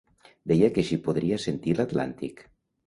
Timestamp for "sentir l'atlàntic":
1.47-2.45